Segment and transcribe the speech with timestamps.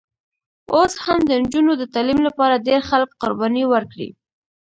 [0.75, 4.09] اوس هم د نجونو د تعلیم لپاره ډېر خلک قربانۍ ورکړي.